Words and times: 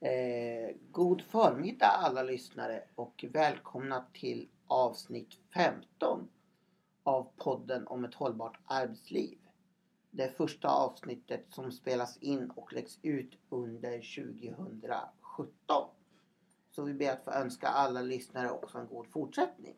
Eh, 0.00 0.76
god 0.90 1.22
förmiddag 1.22 1.86
alla 1.86 2.22
lyssnare 2.22 2.84
och 2.94 3.24
välkomna 3.32 4.04
till 4.12 4.48
avsnitt 4.66 5.38
15 5.54 6.28
av 7.02 7.30
podden 7.36 7.86
om 7.86 8.04
ett 8.04 8.14
hållbart 8.14 8.58
arbetsliv. 8.64 9.38
Det 10.10 10.36
första 10.36 10.68
avsnittet 10.68 11.44
som 11.50 11.72
spelas 11.72 12.16
in 12.16 12.50
och 12.50 12.72
läggs 12.72 12.98
ut 13.02 13.38
under 13.48 14.24
2017. 14.56 15.50
Så 16.70 16.82
vi 16.82 16.94
ber 16.94 17.12
att 17.12 17.24
få 17.24 17.30
önska 17.30 17.68
alla 17.68 18.02
lyssnare 18.02 18.50
också 18.50 18.78
en 18.78 18.86
god 18.86 19.06
fortsättning. 19.06 19.74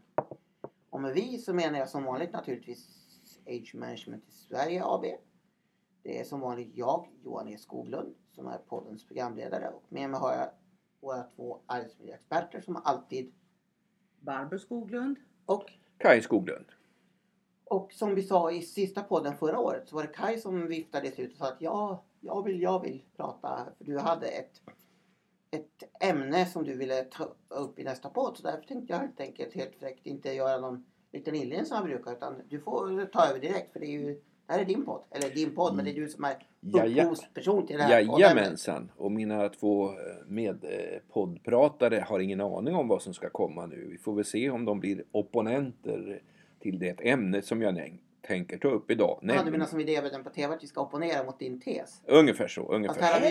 Och 0.90 1.00
med 1.00 1.14
vi 1.14 1.38
så 1.38 1.54
menar 1.54 1.78
jag 1.78 1.88
som 1.88 2.04
vanligt 2.04 2.32
naturligtvis 2.32 2.88
Age 3.46 3.74
Management 3.74 4.24
i 4.28 4.32
Sverige 4.32 4.84
AB. 4.84 5.04
Det 6.02 6.20
är 6.20 6.24
som 6.24 6.40
vanligt 6.40 6.70
jag, 6.74 7.08
Johan 7.24 7.48
E 7.48 7.58
Skoglund, 7.58 8.14
som 8.30 8.46
är 8.46 8.58
poddens 8.58 9.06
programledare. 9.06 9.68
Och 9.68 9.84
med 9.88 10.10
mig 10.10 10.20
har 10.20 10.32
jag 10.32 10.48
våra 11.00 11.22
två 11.22 11.60
arbetsmiljöexperter 11.66 12.60
som 12.60 12.76
alltid. 12.76 13.32
Barbro 14.20 14.58
Skoglund. 14.58 15.16
Och, 15.46 15.72
Kaj 15.98 16.22
Skoglund. 16.22 16.66
och 17.64 17.92
som 17.92 18.14
vi 18.14 18.22
sa 18.22 18.52
i 18.52 18.62
sista 18.62 19.02
podden 19.02 19.36
förra 19.36 19.58
året 19.58 19.88
så 19.88 19.96
var 19.96 20.02
det 20.02 20.08
Kai 20.08 20.38
som 20.38 20.66
viftades 20.68 21.18
ut 21.18 21.32
och 21.32 21.38
sa 21.38 21.48
att 21.48 21.60
ja, 21.60 22.04
jag 22.20 22.44
vill, 22.44 22.62
jag 22.62 22.82
vill 22.82 23.02
prata. 23.16 23.66
För 23.78 23.84
du 23.84 23.98
hade 23.98 24.26
ett, 24.26 24.60
ett 25.50 25.82
ämne 26.00 26.46
som 26.46 26.64
du 26.64 26.76
ville 26.76 27.04
ta 27.04 27.34
upp 27.48 27.78
i 27.78 27.84
nästa 27.84 28.10
podd. 28.10 28.36
Så 28.36 28.42
därför 28.42 28.62
tänkte 28.62 28.92
jag 28.92 29.00
helt 29.00 29.20
enkelt 29.20 29.54
helt 29.54 29.76
fräckt 29.76 30.06
inte 30.06 30.32
göra 30.32 30.60
någon 30.60 30.84
liten 31.12 31.34
inledning 31.34 31.66
som 31.66 31.76
jag 31.76 31.84
brukar. 31.84 32.12
Utan 32.12 32.42
du 32.48 32.60
får 32.60 33.06
ta 33.06 33.26
över 33.26 33.40
direkt 33.40 33.72
för 33.72 33.80
det 33.80 33.86
är 33.86 34.00
ju 34.00 34.22
det 34.50 34.54
här 34.54 34.60
är 34.60 34.66
din 34.66 34.84
podd. 34.84 35.02
Eller 35.10 35.34
din 35.34 35.54
podd, 35.54 35.76
men 35.76 35.84
det 35.84 35.90
är 35.90 35.94
du 35.94 36.08
som 36.08 36.24
är 36.24 36.34
upphovsperson 37.00 37.66
till 37.66 37.76
det 37.76 37.82
här 37.82 38.04
podden. 38.06 38.20
Jajamensan. 38.20 38.90
Och 38.96 39.12
mina 39.12 39.48
två 39.48 39.90
medpoddpratare 40.26 42.04
har 42.08 42.20
ingen 42.20 42.40
aning 42.40 42.74
om 42.74 42.88
vad 42.88 43.02
som 43.02 43.14
ska 43.14 43.30
komma 43.30 43.66
nu. 43.66 43.86
Vi 43.90 43.98
får 43.98 44.14
väl 44.14 44.24
se 44.24 44.50
om 44.50 44.64
de 44.64 44.80
blir 44.80 45.04
opponenter 45.12 46.22
till 46.60 46.78
det 46.78 47.08
ämne 47.08 47.42
som 47.42 47.62
jag 47.62 47.98
tänker 48.22 48.58
ta 48.58 48.68
upp 48.68 48.90
idag. 48.90 49.18
Ja, 49.22 49.42
du 49.44 49.50
menar 49.50 49.66
som 49.66 49.80
idévärlden 49.80 50.24
på 50.24 50.30
TV 50.30 50.54
att 50.54 50.62
vi 50.62 50.66
ska 50.66 50.80
opponera 50.80 51.24
mot 51.24 51.38
din 51.38 51.60
tes? 51.60 52.02
Ungefär 52.06 52.48
så. 52.48 52.60
Fast 52.60 52.72
Ungefär 52.74 53.02
här 53.02 53.18
så. 53.20 53.24
har, 53.24 53.30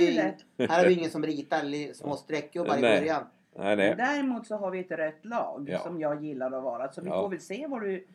vi, 0.57 0.67
här 0.67 0.81
har 0.81 0.87
vi 0.87 0.93
ingen 0.93 1.09
som 1.09 1.23
ritar 1.23 1.93
små 1.93 2.15
streckgubbar 2.15 2.77
i 2.77 2.81
Nej. 2.81 2.99
början. 2.99 3.23
Nej, 3.57 3.75
nej. 3.75 3.95
Däremot 3.97 4.47
så 4.47 4.55
har 4.55 4.71
vi 4.71 4.79
ett 4.79 4.91
rött 4.91 5.25
lag 5.25 5.67
Ja. 5.71 5.79
som 5.79 5.99
jag 5.99 6.23
gillar 6.23 6.51
att 6.51 6.63
vara. 6.63 6.91
Så 6.91 7.01
vi 7.01 7.09
Ja. 7.09 7.21
får 7.21 7.29
väl 7.29 7.39
se 7.39 7.67
vad 7.67 7.81
du 7.81 8.07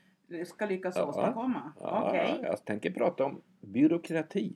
ska 0.45 0.67
lyckas 0.67 0.97
Ja. 0.97 1.07
åstadkomma. 1.07 1.73
Ja, 1.81 2.09
Okej. 2.09 2.39
Jag 2.43 2.65
tänker 2.65 2.91
prata 2.91 3.25
om 3.25 3.41
byråkrati. 3.61 4.53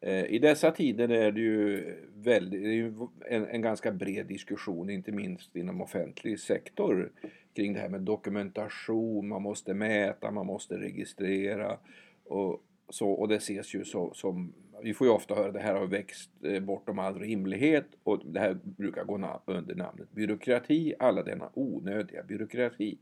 Eh, 0.00 0.24
I 0.24 0.38
dessa 0.38 0.70
tider 0.70 1.08
är 1.08 1.32
det 1.32 1.40
ju, 1.40 1.94
väldigt, 2.14 2.94
en, 3.26 3.46
en 3.46 3.62
ganska 3.62 3.92
bred 3.92 4.26
diskussion, 4.26 4.90
inte 4.90 5.12
minst 5.12 5.56
inom 5.56 5.80
offentlig 5.80 6.40
sektor, 6.40 7.12
kring 7.54 7.72
det 7.72 7.80
här 7.80 7.88
med 7.88 8.00
dokumentation, 8.00 9.28
man 9.28 9.42
måste 9.42 9.74
mäta, 9.74 10.30
man 10.30 10.46
måste 10.46 10.78
registrera 10.78 11.78
och, 12.24 12.62
så, 12.88 13.10
och 13.10 13.28
det 13.28 13.36
ses 13.36 13.74
ju 13.74 13.84
så, 13.84 14.14
som, 14.14 14.52
vi 14.82 14.94
får 14.94 15.06
ju 15.06 15.12
ofta 15.12 15.34
höra 15.34 15.52
det 15.52 15.60
här 15.60 15.74
har 15.74 15.86
växt 15.86 16.30
eh, 16.44 16.62
bortom 16.62 16.98
all 16.98 17.18
rimlighet 17.18 17.86
och 18.02 18.22
det 18.26 18.40
här 18.40 18.58
brukar 18.62 19.04
gå 19.04 19.40
under 19.46 19.74
namnet 19.74 20.12
byråkrati, 20.12 20.94
alla 20.98 21.22
denna 21.22 21.50
onödiga 21.54 22.22
byråkrati. 22.22 22.98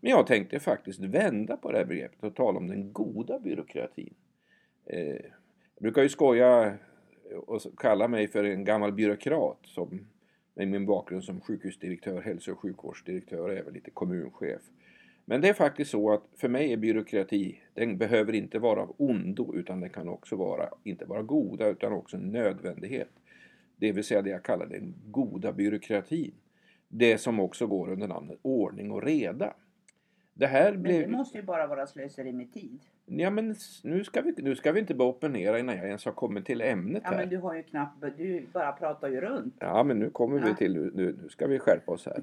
Men 0.00 0.10
jag 0.10 0.26
tänkte 0.26 0.60
faktiskt 0.60 1.00
vända 1.00 1.56
på 1.56 1.72
det 1.72 1.78
här 1.78 1.84
begreppet 1.84 2.24
och 2.24 2.34
tala 2.34 2.58
om 2.58 2.68
den 2.68 2.92
goda 2.92 3.38
byråkratin. 3.38 4.14
Eh, 4.86 5.00
jag 5.74 5.82
brukar 5.82 6.02
ju 6.02 6.08
skoja 6.08 6.74
och 7.46 7.62
kalla 7.76 8.08
mig 8.08 8.28
för 8.28 8.44
en 8.44 8.64
gammal 8.64 8.92
byråkrat 8.92 9.58
som 9.62 10.06
med 10.54 10.68
min 10.68 10.86
bakgrund 10.86 11.24
som 11.24 11.40
sjukhusdirektör, 11.40 12.20
hälso 12.20 12.52
och 12.52 12.58
sjukvårdsdirektör 12.58 13.40
och 13.40 13.52
även 13.52 13.74
lite 13.74 13.90
kommunchef. 13.90 14.62
Men 15.24 15.40
det 15.40 15.48
är 15.48 15.54
faktiskt 15.54 15.90
så 15.90 16.12
att 16.12 16.22
för 16.36 16.48
mig 16.48 16.72
är 16.72 16.76
byråkrati, 16.76 17.60
den 17.74 17.98
behöver 17.98 18.32
inte 18.32 18.58
vara 18.58 18.82
av 18.82 18.94
ondo 18.98 19.54
utan 19.54 19.80
den 19.80 19.90
kan 19.90 20.08
också 20.08 20.36
vara, 20.36 20.68
inte 20.84 21.06
bara 21.06 21.22
goda 21.22 21.68
utan 21.68 21.92
också 21.92 22.16
en 22.16 22.32
nödvändighet. 22.32 23.10
Det 23.76 23.92
vill 23.92 24.04
säga 24.04 24.22
det 24.22 24.30
jag 24.30 24.42
kallar 24.42 24.66
den 24.66 24.94
goda 25.06 25.52
byråkratin. 25.52 26.34
Det 26.88 27.18
som 27.18 27.40
också 27.40 27.66
går 27.66 27.92
under 27.92 28.08
namnet 28.08 28.38
ordning 28.42 28.90
och 28.90 29.02
reda. 29.02 29.54
Det 30.38 30.46
här 30.46 30.72
Men 30.72 30.82
blev... 30.82 31.00
det 31.00 31.08
måste 31.16 31.38
ju 31.38 31.44
bara 31.44 31.66
vara 31.66 31.86
slöseri 31.86 32.32
med 32.32 32.52
tid. 32.52 32.78
Ja 33.06 33.30
men 33.30 33.54
nu 33.84 34.04
ska 34.04 34.20
vi, 34.20 34.34
nu 34.38 34.56
ska 34.56 34.72
vi 34.72 34.80
inte 34.80 34.94
bara 34.94 35.08
opponera 35.08 35.58
innan 35.58 35.76
jag 35.76 35.86
ens 35.86 36.04
har 36.04 36.12
kommit 36.12 36.46
till 36.46 36.60
ämnet 36.60 37.02
Ja 37.04 37.10
här. 37.10 37.16
men 37.16 37.28
du 37.28 37.36
har 37.36 37.54
ju 37.54 37.62
knappt, 37.62 38.04
du 38.16 38.46
bara 38.52 38.72
pratar 38.72 39.08
ju 39.08 39.20
runt. 39.20 39.54
Ja 39.58 39.82
men 39.82 39.98
nu 39.98 40.10
kommer 40.10 40.38
vi 40.40 40.48
Ja. 40.48 40.54
till, 40.54 40.72
nu, 40.74 40.90
nu 40.94 41.28
ska 41.28 41.46
vi 41.46 41.58
skärpa 41.58 41.92
oss 41.92 42.06
här. 42.06 42.22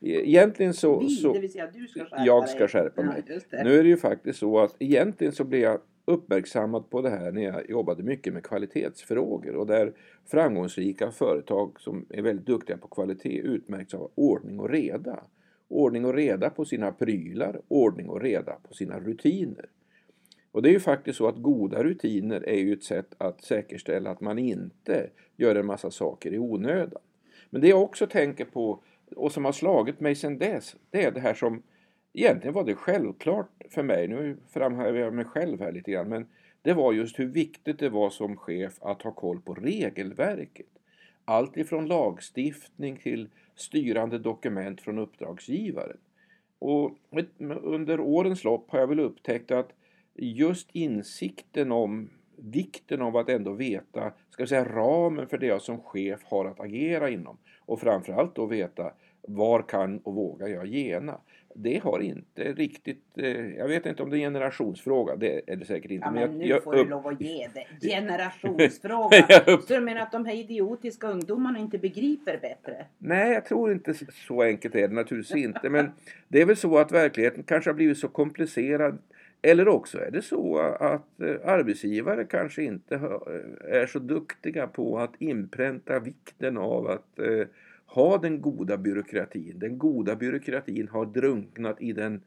E- 0.00 0.28
Egentligen 0.30 0.74
så... 0.74 1.00
Vi, 1.00 1.08
så 1.08 1.32
det 1.32 1.40
vill 1.40 1.52
säga 1.52 1.70
du 1.74 1.86
ska 1.86 2.00
skärpa 2.04 2.24
jag 2.24 2.42
dig. 2.44 2.48
ska 2.54 2.68
skärpa 2.68 3.02
Ja, 3.02 3.06
mig. 3.06 3.22
det. 3.50 3.64
Nu 3.64 3.78
är 3.78 3.82
det 3.82 3.88
ju 3.88 3.96
faktiskt 3.96 4.38
så 4.38 4.58
att 4.58 4.76
egentligen 4.78 5.32
så 5.32 5.44
blev 5.44 5.60
jag 5.60 5.80
uppmärksammad 6.04 6.90
på 6.90 7.02
det 7.02 7.10
här 7.10 7.32
när 7.32 7.42
jag 7.42 7.70
jobbade 7.70 8.02
mycket 8.02 8.32
med 8.34 8.42
kvalitetsfrågor 8.44 9.56
och 9.56 9.66
där 9.66 9.92
framgångsrika 10.26 11.10
företag 11.10 11.80
som 11.80 12.06
är 12.10 12.22
väldigt 12.22 12.46
duktiga 12.46 12.76
på 12.76 12.88
kvalitet 12.88 13.38
utmärks 13.38 13.94
av 13.94 14.10
ordning 14.14 14.60
och 14.60 14.70
reda. 14.70 15.24
Ordning 15.68 16.04
och 16.04 16.14
reda 16.14 16.50
på 16.50 16.64
sina 16.64 16.92
prylar, 16.92 17.60
ordning 17.68 18.08
och 18.08 18.20
reda 18.20 18.52
på 18.68 18.74
sina 18.74 19.00
rutiner. 19.00 19.66
Och 20.52 20.62
det 20.62 20.68
är 20.68 20.72
ju 20.72 20.80
faktiskt 20.80 21.18
så 21.18 21.28
att 21.28 21.36
goda 21.36 21.84
rutiner 21.84 22.48
är 22.48 22.58
ju 22.58 22.72
ett 22.72 22.84
sätt 22.84 23.14
att 23.18 23.44
säkerställa 23.44 24.10
att 24.10 24.20
man 24.20 24.38
inte 24.38 25.10
gör 25.36 25.54
en 25.54 25.66
massa 25.66 25.90
saker 25.90 26.34
i 26.34 26.38
onödan. 26.38 27.02
Men 27.50 27.60
det 27.60 27.68
jag 27.68 27.82
också 27.82 28.06
tänker 28.06 28.44
på 28.44 28.80
och 29.16 29.32
som 29.32 29.44
har 29.44 29.52
slagit 29.52 30.00
mig 30.00 30.14
sedan 30.14 30.38
dess, 30.38 30.76
det 30.90 31.04
är 31.04 31.10
det 31.10 31.20
här 31.20 31.34
som 31.34 31.62
egentligen 32.12 32.54
var 32.54 32.64
det 32.64 32.74
självklart 32.74 33.50
för 33.70 33.82
mig, 33.82 34.08
nu 34.08 34.36
framhäver 34.48 34.98
jag 34.98 35.14
mig 35.14 35.24
själv 35.24 35.60
här 35.60 35.72
lite 35.72 35.90
grann, 35.90 36.08
men 36.08 36.26
det 36.62 36.72
var 36.72 36.92
just 36.92 37.18
hur 37.18 37.26
viktigt 37.26 37.78
det 37.78 37.88
var 37.88 38.10
som 38.10 38.36
chef 38.36 38.72
att 38.80 39.02
ha 39.02 39.12
koll 39.12 39.40
på 39.40 39.54
regelverket. 39.54 40.66
Allt 41.24 41.56
ifrån 41.56 41.86
lagstiftning 41.86 42.96
till 42.96 43.28
styrande 43.54 44.18
dokument 44.18 44.80
från 44.80 44.98
uppdragsgivaren. 44.98 45.96
Och 46.58 46.98
under 47.62 48.00
årens 48.00 48.44
lopp 48.44 48.70
har 48.70 48.78
jag 48.78 48.86
väl 48.86 49.00
upptäckt 49.00 49.50
att 49.50 49.72
just 50.14 50.68
insikten 50.72 51.72
om 51.72 52.10
vikten 52.36 53.02
av 53.02 53.16
att 53.16 53.28
ändå 53.28 53.52
veta, 53.52 54.12
ska 54.30 54.42
vi 54.42 54.46
säga 54.46 54.64
ramen 54.64 55.28
för 55.28 55.38
det 55.38 55.46
jag 55.46 55.62
som 55.62 55.80
chef 55.80 56.20
har 56.24 56.44
att 56.44 56.60
agera 56.60 57.10
inom 57.10 57.38
och 57.58 57.80
framförallt 57.80 58.34
då 58.34 58.46
veta 58.46 58.92
var 59.22 59.62
kan 59.62 59.98
och 59.98 60.14
vågar 60.14 60.48
jag 60.48 60.66
gena? 60.66 61.20
Det 61.56 61.78
har 61.82 62.00
inte 62.00 62.52
riktigt, 62.52 63.02
eh, 63.18 63.56
jag 63.56 63.68
vet 63.68 63.86
inte 63.86 64.02
om 64.02 64.10
det 64.10 64.16
är 64.16 64.26
en 64.26 64.32
generationsfråga, 64.34 65.16
det 65.16 65.50
är 65.52 65.56
det 65.56 65.64
säkert 65.64 65.90
inte. 65.90 66.06
Ja 66.06 66.10
men 66.10 66.22
jag- 66.22 66.34
nu 66.34 66.44
jag 66.46 66.62
får 66.64 66.72
du 66.72 66.78
upp- 66.80 66.90
lov 66.90 67.06
att 67.06 67.20
ge 67.20 67.48
det. 67.54 67.66
Generationsfråga. 67.88 69.26
Jag 69.46 69.62
Så 69.62 69.74
du 69.74 69.80
menar 69.80 70.00
att 70.00 70.12
de 70.12 70.24
här 70.26 70.34
idiotiska 70.34 71.06
ungdomarna 71.08 71.58
inte 71.58 71.78
begriper 71.78 72.38
bättre? 72.42 72.86
Nej, 72.98 73.32
jag 73.32 73.44
tror 73.44 73.72
inte 73.72 73.94
så 74.28 74.42
enkelt 74.42 74.74
är 74.74 74.88
det 74.88 74.94
naturligtvis 74.94 75.44
inte. 75.44 75.70
Men 75.70 75.90
det 76.28 76.40
är 76.40 76.46
väl 76.46 76.56
så 76.56 76.78
att 76.78 76.92
verkligheten 76.92 77.42
kanske 77.42 77.70
har 77.70 77.74
blivit 77.74 77.98
så 77.98 78.08
komplicerad. 78.08 78.98
Eller 79.42 79.68
också 79.68 79.98
är 79.98 80.10
det 80.10 80.22
så 80.22 80.58
att 80.58 81.20
eh, 81.20 81.34
arbetsgivare 81.44 82.24
kanske 82.24 82.62
inte 82.62 82.96
har- 82.96 83.42
är 83.68 83.86
så 83.86 83.98
duktiga 83.98 84.66
på 84.66 84.98
att 84.98 85.12
inpränta 85.18 85.98
vikten 85.98 86.56
av 86.58 86.86
att 86.90 87.18
eh, 87.18 87.46
ha 87.94 88.18
den 88.18 88.40
goda 88.40 88.76
byråkratin. 88.76 89.58
Den 89.58 89.78
goda 89.78 90.16
byråkratin 90.16 90.88
har 90.88 91.06
drunknat 91.06 91.80
i 91.80 91.92
den, 91.92 92.22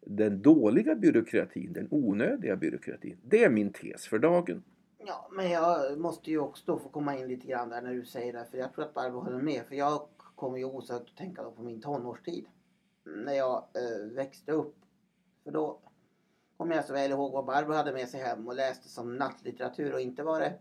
den 0.00 0.42
dåliga 0.42 0.94
byråkratin, 0.94 1.72
den 1.72 1.88
onödiga 1.90 2.56
byråkratin. 2.56 3.16
Det 3.22 3.44
är 3.44 3.50
min 3.50 3.72
tes 3.72 4.06
för 4.08 4.18
dagen. 4.18 4.62
Ja, 5.06 5.28
men 5.32 5.50
jag 5.50 5.98
måste 5.98 6.30
ju 6.30 6.38
också 6.38 6.62
då 6.66 6.78
få 6.78 6.88
komma 6.88 7.18
in 7.18 7.28
lite 7.28 7.46
grann 7.46 7.68
där 7.68 7.82
när 7.82 7.94
du 7.94 8.04
säger 8.04 8.32
det. 8.32 8.46
För 8.50 8.58
jag 8.58 8.72
tror 8.72 8.84
att 8.84 8.94
Barbro 8.94 9.20
håller 9.20 9.42
med. 9.42 9.62
För 9.68 9.74
jag 9.74 10.00
kommer 10.34 10.58
ju 10.58 10.64
osökt 10.64 11.10
att 11.10 11.16
tänka 11.16 11.42
då 11.42 11.50
på 11.50 11.62
min 11.62 11.80
tonårstid. 11.80 12.46
När 13.04 13.32
jag 13.32 13.54
eh, 13.54 14.14
växte 14.14 14.52
upp. 14.52 14.76
För 15.44 15.50
då 15.50 15.78
kommer 16.56 16.74
jag 16.74 16.84
så 16.84 16.92
väl 16.92 17.10
ihåg 17.10 17.32
vad 17.32 17.44
Barbro 17.44 17.72
hade 17.72 17.92
med 17.92 18.08
sig 18.08 18.20
hem 18.20 18.48
och 18.48 18.54
läste 18.54 18.88
som 18.88 19.16
nattlitteratur. 19.16 19.92
Och 19.92 20.00
inte 20.00 20.22
var 20.22 20.40
det 20.40 20.52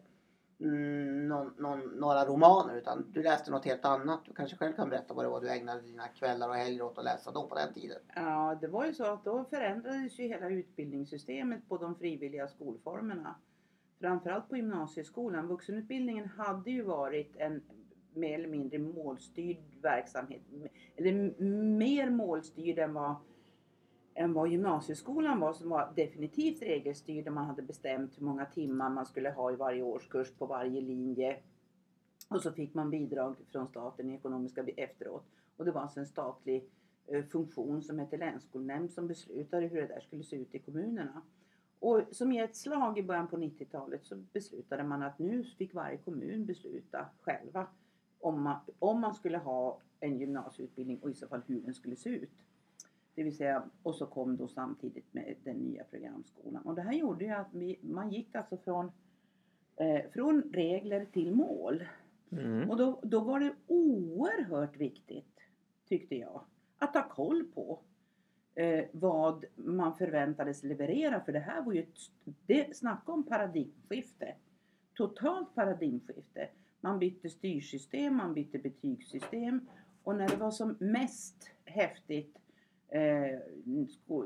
Mm, 0.60 1.28
någon, 1.28 1.54
någon, 1.58 1.80
några 1.80 2.26
romaner 2.26 2.76
utan 2.78 3.12
du 3.12 3.24
läste 3.24 3.52
något 3.52 3.66
helt 3.66 3.86
annat. 3.86 4.26
Du 4.26 4.34
kanske 4.34 4.58
själv 4.58 4.74
kan 4.74 4.90
berätta 4.90 5.14
vad 5.14 5.26
det 5.26 5.30
var 5.30 5.42
du 5.42 5.50
ägnade 5.50 5.82
dina 5.82 6.08
kvällar 6.08 6.50
och 6.50 6.56
helger 6.56 6.82
åt 6.82 6.98
att 6.98 7.04
läsa 7.04 7.32
då 7.32 7.48
på 7.48 7.56
den 7.56 7.74
tiden. 7.74 7.98
Ja, 8.16 8.58
det 8.62 8.68
var 8.68 8.86
ju 8.86 8.94
så 8.94 9.06
att 9.06 9.24
då 9.24 9.46
förändrades 9.50 10.20
ju 10.20 10.28
hela 10.28 10.50
utbildningssystemet 10.50 11.70
på 11.70 11.78
de 11.78 11.96
frivilliga 11.96 12.48
skolformerna. 12.48 13.36
Framförallt 14.00 14.50
på 14.50 14.58
gymnasieskolan. 14.58 15.48
Vuxenutbildningen 15.48 16.28
hade 16.28 16.72
ju 16.72 16.82
varit 16.82 17.36
en 17.36 17.62
mer 18.14 18.40
eller 18.40 18.50
mindre 18.50 18.80
målstyrd 18.80 19.58
verksamhet. 19.82 20.42
Eller 20.96 21.40
mer 21.78 22.10
målstyrd 22.10 22.80
än 22.80 22.94
vad, 22.94 23.16
än 24.16 24.34
vad 24.34 24.50
gymnasieskolan 24.50 25.40
var 25.40 25.54
som 25.54 25.70
var 25.70 25.94
definitivt 25.96 26.62
regelstyrd. 26.62 27.26
där 27.26 27.32
Man 27.32 27.46
hade 27.46 27.62
bestämt 27.62 28.18
hur 28.18 28.26
många 28.26 28.46
timmar 28.46 28.90
man 28.90 29.06
skulle 29.06 29.30
ha 29.30 29.52
i 29.52 29.56
varje 29.56 29.84
årskurs 29.84 30.32
på 30.32 30.46
varje 30.46 30.82
linje. 30.82 31.40
Och 32.30 32.42
så 32.42 32.52
fick 32.52 32.74
man 32.74 32.90
bidrag 32.90 33.36
från 33.52 33.68
staten 33.68 34.10
i 34.10 34.14
ekonomiska 34.14 34.64
efteråt. 34.78 35.26
Och 35.58 35.66
det 35.66 35.72
var 35.72 35.82
alltså 35.82 36.00
en 36.00 36.06
statlig 36.06 36.70
eh, 37.08 37.24
funktion 37.24 37.82
som 37.82 38.00
hette 38.00 38.18
länsskolnämnd 38.18 38.92
som 38.92 39.08
beslutade 39.08 39.68
hur 39.68 39.82
det 39.82 39.88
där 39.88 40.00
skulle 40.00 40.24
se 40.24 40.36
ut 40.36 40.56
i 40.56 40.60
kommunerna. 40.60 41.22
Och 41.80 42.02
som 42.12 42.32
i 42.32 42.40
ett 42.40 42.56
slag 42.56 43.00
i 43.00 43.04
början 43.04 43.28
på 43.28 43.38
90-talet 43.38 44.06
så 44.06 44.16
beslutade 44.16 44.84
man 44.84 45.04
att 45.04 45.20
nu 45.20 45.44
fick 45.44 45.74
varje 45.74 45.98
kommun 45.98 46.46
besluta 46.46 47.06
själva 47.22 47.68
om 48.20 48.42
man, 48.42 48.60
om 48.80 49.02
man 49.02 49.14
skulle 49.14 49.38
ha 49.38 49.80
en 50.00 50.20
gymnasieutbildning 50.20 51.00
och 51.00 51.10
i 51.10 51.14
så 51.14 51.28
fall 51.28 51.42
hur 51.48 51.62
den 51.62 51.74
skulle 51.74 51.96
se 51.96 52.10
ut. 52.10 52.30
Det 53.16 53.24
vill 53.24 53.38
säga, 53.38 53.64
och 53.84 53.96
så 53.96 54.06
kom 54.06 54.38
då 54.38 54.48
samtidigt 54.48 55.14
med 55.14 55.36
den 55.44 55.58
nya 55.58 55.84
programskolan. 55.84 56.64
Och 56.64 56.76
det 56.76 56.82
här 56.82 56.94
gjorde 56.94 57.26
ju 57.26 57.32
att 57.32 57.54
vi, 57.54 57.80
man 57.82 58.12
gick 58.12 58.36
alltså 58.36 58.58
från, 58.58 58.92
eh, 59.76 60.12
från 60.14 60.42
regler 60.54 61.06
till 61.06 61.36
mål. 61.36 61.84
Mm. 62.32 62.70
Och 62.70 62.78
då, 62.78 63.00
då 63.04 63.20
var 63.20 63.40
det 63.40 63.54
oerhört 63.68 64.78
viktigt, 64.78 65.40
tyckte 65.90 66.16
jag, 66.16 66.42
att 66.78 66.94
ha 66.94 67.10
koll 67.10 67.44
på 67.44 67.80
eh, 68.56 68.86
vad 68.92 69.46
man 69.56 69.98
förväntades 69.98 70.64
leverera. 70.64 71.22
För 71.22 71.32
det 71.32 71.40
här 71.40 71.62
var 71.62 71.74
ju 71.74 71.80
ett, 71.80 71.98
det, 72.46 72.78
snacka 72.78 73.12
om 73.12 73.24
paradigmskifte. 73.24 74.36
Totalt 74.94 75.56
paradigmskifte. 75.56 76.50
Man 76.82 77.00
bytte 77.00 77.30
styrsystem, 77.30 78.16
man 78.16 78.34
bytte 78.34 78.60
betygssystem. 78.60 79.68
Och 80.04 80.16
när 80.16 80.28
det 80.28 80.36
var 80.36 80.52
som 80.52 80.76
mest 80.80 81.52
häftigt 81.66 82.38
eh, 82.94 83.40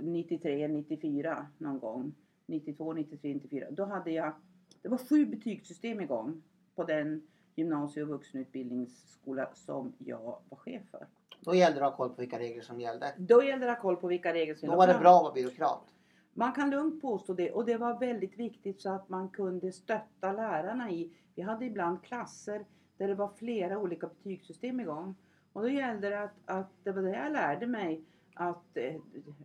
93, 0.02 0.68
94 0.68 1.48
någon 1.58 1.80
gång. 1.80 2.14
92, 2.46 2.94
93, 2.94 3.34
94. 3.34 3.68
Då 3.72 3.86
hade 3.86 4.12
jag, 4.12 4.34
det 4.82 4.90
var 4.90 4.98
sju 4.98 5.26
betygssystem 5.26 6.02
igång 6.02 6.42
på 6.76 6.84
den 6.84 7.28
gymnasie 7.56 8.04
och 8.04 8.10
vuxenutbildningsskola 8.10 9.50
som 9.54 9.94
jag 9.98 10.40
var 10.50 10.58
chef 10.58 10.82
för. 10.92 11.08
Då 11.40 11.56
gällde 11.56 11.80
det 11.80 11.86
att 11.86 11.92
ha 11.92 11.98
koll 11.98 12.10
på 12.10 12.22
vilka 12.22 12.40
regler 12.40 12.62
som 12.62 12.82
gällde. 12.82 13.14
Då 13.18 13.44
gällde 13.44 13.66
det 13.66 13.72
att 13.72 13.78
ha 13.78 13.82
koll 13.82 13.96
på 13.96 14.08
vilka 14.08 14.34
regler 14.34 14.56
som 14.56 14.70
Då 14.70 14.76
var 14.76 14.88
det 14.88 15.00
bra 15.00 15.18
att 15.18 15.24
vara 15.24 15.34
byråkrat. 15.34 15.82
Man 16.34 16.52
kan 16.54 16.70
lugnt 16.70 17.02
påstå 17.02 17.34
det 17.34 17.52
och 17.52 17.66
det 17.66 17.78
var 17.78 18.00
väldigt 18.00 18.40
viktigt 18.40 18.82
så 18.82 18.90
att 18.90 19.10
man 19.10 19.30
kunde 19.30 19.72
stötta 19.72 20.32
lärarna 20.34 20.92
i. 20.92 21.12
Vi 21.36 21.42
hade 21.42 21.66
ibland 21.66 22.04
klasser 22.04 22.66
där 22.98 23.08
det 23.08 23.16
var 23.16 23.30
flera 23.30 23.78
olika 23.78 24.08
betygssystem 24.08 24.80
igång. 24.80 25.16
Och 25.54 25.62
då 25.62 25.70
gällde 25.70 26.10
det 26.10 26.24
att, 26.24 26.36
att 26.46 26.72
det 26.84 26.92
var 26.92 27.02
det 27.02 27.12
jag 27.12 27.32
lärde 27.32 27.68
mig 27.68 28.04
att, 28.38 28.78
eh, 28.78 28.96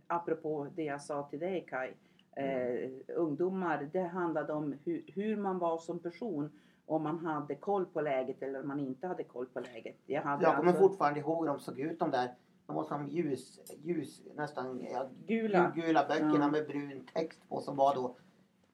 apropå 0.07 0.67
det 0.75 0.83
jag 0.83 1.01
sa 1.01 1.23
till 1.23 1.39
dig 1.39 1.65
Kai, 1.69 1.93
eh, 2.35 2.89
ungdomar, 3.15 3.89
det 3.93 4.03
handlade 4.03 4.53
om 4.53 4.75
hur, 4.85 5.03
hur 5.07 5.37
man 5.37 5.59
var 5.59 5.77
som 5.77 5.99
person. 5.99 6.51
Om 6.85 7.03
man 7.03 7.25
hade 7.25 7.55
koll 7.55 7.85
på 7.85 8.01
läget 8.01 8.41
eller 8.41 8.61
om 8.61 8.67
man 8.67 8.79
inte 8.79 9.07
hade 9.07 9.23
koll 9.23 9.45
på 9.45 9.59
läget. 9.59 9.95
Jag, 10.05 10.21
hade 10.21 10.43
Jag 10.43 10.55
kommer 10.55 10.69
alltså 10.69 10.87
fortfarande 10.87 11.19
ihåg 11.19 11.39
hur 11.39 11.47
de 11.53 11.59
såg 11.59 11.79
ut 11.79 11.99
de 11.99 12.11
där. 12.11 12.35
De 12.65 12.75
var 12.75 12.83
som 12.83 13.07
ljus, 13.09 13.59
ljus 13.83 14.21
nästan 14.35 14.85
ja, 14.91 15.09
gula. 15.27 15.71
gula 15.75 16.05
böckerna 16.07 16.39
Ja. 16.39 16.51
med 16.51 16.67
brun 16.67 17.05
text 17.13 17.49
på 17.49 17.61
som 17.61 17.75
var 17.75 17.95
då. 17.95 18.15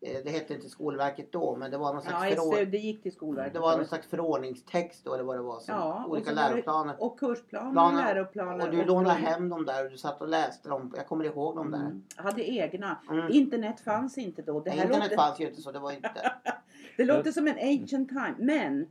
Eh, 0.01 0.17
Det 0.23 0.29
hette 0.29 0.53
inte 0.53 0.69
Skolverket 0.69 1.31
då 1.31 1.55
men 1.55 1.71
det 1.71 1.77
var 1.77 1.93
någon 1.93 2.01
slags, 2.01 2.29
Ja, 2.29 2.35
förord, 2.35 2.55
SÖ, 2.55 2.65
det 2.65 2.77
gick 2.77 3.03
till 3.03 3.11
Skolverket. 3.11 3.53
det 3.53 3.59
var 3.59 3.77
någon 3.77 3.85
slags 3.85 4.07
förordningstext 4.07 5.05
då 5.05 5.13
eller 5.13 5.23
vad 5.23 5.37
det 5.37 5.41
var. 5.41 5.59
Som 5.59 5.75
Ja, 5.75 6.03
och 6.05 6.11
olika 6.11 6.29
det- 6.29 6.35
läroplaner. 6.35 6.95
Och 6.99 7.19
kursplaner, 7.19 7.71
Planer. 7.71 8.03
läroplaner. 8.15 8.65
Och 8.65 8.71
du 8.75 8.85
lånade 8.85 9.19
hem 9.19 9.49
dem 9.49 9.65
där 9.65 9.85
och 9.85 9.91
du 9.91 9.97
satt 9.97 10.21
och 10.21 10.27
läste 10.27 10.69
dem. 10.69 10.93
Jag 10.97 11.07
kommer 11.07 11.25
ihåg 11.25 11.55
dem 11.55 11.71
där. 11.71 11.79
Mm. 11.79 12.03
Hade 12.15 12.49
egna. 12.49 12.97
Mm. 13.11 13.31
Internet 13.31 13.79
fanns 13.79 14.17
inte 14.17 14.41
då. 14.41 14.59
Det, 14.59 14.69
här 14.69 14.77
Internet 14.85 15.03
låter, 15.03 15.15
fanns 15.15 15.39
ju 15.39 15.47
inte 15.49 15.61
så 15.61 15.71
det 15.71 15.79
var 15.79 15.91
inte. 15.91 16.11
det 16.97 17.05
låter 17.05 17.31
som 17.31 17.47
en 17.47 17.57
ancient 17.81 18.09
time. 18.09 18.35
Men 18.39 18.81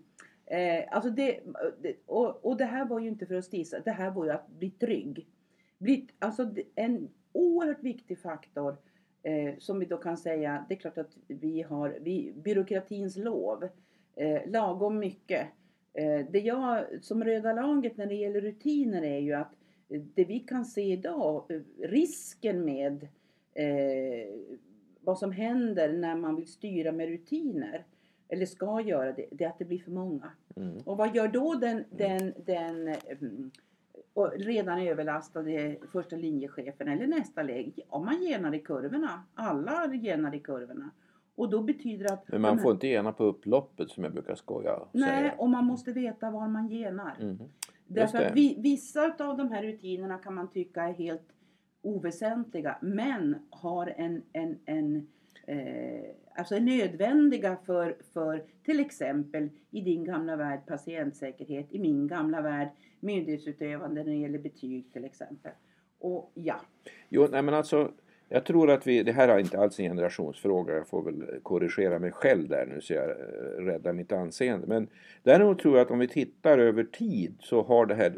eh, 0.46 0.84
alltså 0.96 1.10
det, 1.10 1.40
och, 2.06 2.44
och 2.46 2.56
det 2.56 2.64
här 2.64 2.84
var 2.84 2.98
ju 3.00 3.08
inte 3.08 3.26
för 3.26 3.34
att 3.34 3.44
stisa. 3.44 3.80
Det 3.80 3.90
här 3.90 4.10
var 4.10 4.24
ju 4.24 4.30
att 4.30 4.48
bli 4.48 4.70
trygg. 4.70 5.26
Bli, 5.78 6.08
alltså 6.18 6.50
en 6.74 7.08
oerhört 7.32 7.82
viktig 7.82 8.18
faktor 8.22 8.76
eh, 9.22 9.54
som 9.58 9.78
vi 9.78 9.86
då 9.86 9.96
kan 9.96 10.16
säga. 10.16 10.64
Det 10.68 10.74
är 10.74 10.78
klart 10.78 10.98
att 10.98 11.16
vi 11.26 11.62
har 11.62 11.98
vi, 12.00 12.32
byråkratins 12.36 13.16
lov. 13.16 13.68
Eh, 14.16 14.50
lagom 14.50 14.98
mycket. 14.98 15.46
Eh, 15.94 16.26
det 16.30 16.40
jag 16.40 16.84
som 17.02 17.24
röda 17.24 17.52
laget 17.52 17.96
när 17.96 18.06
det 18.06 18.14
gäller 18.14 18.40
rutiner 18.40 19.02
är 19.02 19.18
ju 19.18 19.32
att 19.32 19.52
det 19.88 20.24
vi 20.24 20.40
kan 20.40 20.64
se 20.64 20.92
idag, 20.92 21.44
eh, 21.48 21.60
risken 21.78 22.64
med 22.64 23.08
eh, 23.54 24.34
vad 25.00 25.18
som 25.18 25.32
händer 25.32 25.92
när 25.92 26.16
man 26.16 26.36
vill 26.36 26.46
styra 26.46 26.92
med 26.92 27.08
rutiner 27.08 27.86
eller 28.28 28.46
ska 28.46 28.80
göra 28.80 29.12
det, 29.12 29.26
det 29.30 29.44
är 29.44 29.48
att 29.48 29.58
det 29.58 29.64
blir 29.64 29.78
för 29.78 29.90
många. 29.90 30.32
Mm. 30.56 30.78
Och 30.84 30.96
vad 30.96 31.16
gör 31.16 31.28
då 31.28 31.54
den, 31.54 31.84
den, 31.90 32.34
den 32.46 32.88
mm, 32.88 33.50
och 34.18 34.32
redan 34.36 34.78
överlastade 34.78 35.76
första 35.92 36.16
linjechefen 36.16 36.88
eller 36.88 37.06
nästa 37.06 37.42
läge? 37.42 37.82
Ja, 37.90 37.98
man 37.98 38.22
genar 38.22 38.54
i 38.54 38.58
kurvorna. 38.58 39.22
Alla 39.34 39.94
genar 39.94 40.34
i 40.34 40.40
kurvorna. 40.40 40.90
Och 41.34 41.50
då 41.50 41.62
betyder 41.62 42.12
att... 42.12 42.28
Men 42.28 42.40
man 42.40 42.58
får 42.58 42.72
inte 42.72 42.86
gena 42.86 43.12
på 43.12 43.24
upploppet 43.24 43.90
som 43.90 44.04
jag 44.04 44.12
brukar 44.12 44.34
skoja 44.34 44.78
Nej, 44.92 45.08
säga. 45.08 45.34
och 45.38 45.50
man 45.50 45.64
måste 45.64 45.92
veta 45.92 46.30
var 46.30 46.48
man 46.48 46.68
genar. 46.68 47.16
Mm. 47.20 47.38
Därför 47.86 48.18
att 48.18 48.36
vi, 48.36 48.56
vissa 48.58 49.14
av 49.18 49.36
de 49.36 49.50
här 49.50 49.62
rutinerna 49.62 50.18
kan 50.18 50.34
man 50.34 50.50
tycka 50.50 50.82
är 50.82 50.92
helt 50.92 51.28
oväsentliga 51.82 52.78
men 52.80 53.36
har 53.50 53.94
en, 53.96 54.22
en, 54.32 54.58
en 54.64 55.08
eh, 55.46 56.10
alltså 56.34 56.54
är 56.54 56.60
nödvändiga 56.60 57.56
för, 57.66 57.96
för 58.12 58.44
till 58.64 58.80
exempel 58.80 59.48
i 59.70 59.80
din 59.80 60.04
gamla 60.04 60.36
värld 60.36 60.66
patientsäkerhet, 60.66 61.66
i 61.70 61.78
min 61.78 62.06
gamla 62.06 62.40
värld 62.40 62.68
myndighetsutövande 63.00 64.04
när 64.04 64.10
det 64.10 64.18
gäller 64.18 64.38
betyg 64.38 64.92
till 64.92 65.04
exempel. 65.04 65.52
Och 65.98 66.30
ja, 66.34 66.60
Jo, 67.08 67.28
nej 67.30 67.42
men 67.42 67.54
alltså 67.54 67.92
jag 68.28 68.44
tror 68.44 68.70
att 68.70 68.86
vi, 68.86 69.02
det 69.02 69.12
här 69.12 69.28
är 69.28 69.38
inte 69.38 69.58
alls 69.58 69.80
en 69.80 69.86
generationsfråga, 69.86 70.74
jag 70.74 70.88
får 70.88 71.02
väl 71.02 71.24
korrigera 71.42 71.98
mig 71.98 72.12
själv 72.12 72.48
där 72.48 72.66
nu 72.66 72.80
så 72.80 72.92
jag 72.92 73.10
eh, 73.10 73.14
räddar 73.64 73.92
mitt 73.92 74.12
anseende. 74.12 74.66
Men 74.66 74.88
däremot 75.22 75.58
tror 75.58 75.76
jag 75.76 75.84
att 75.84 75.90
om 75.90 75.98
vi 75.98 76.08
tittar 76.08 76.58
över 76.58 76.84
tid 76.84 77.36
så 77.40 77.62
har 77.62 77.86
det 77.86 77.94
här 77.94 78.12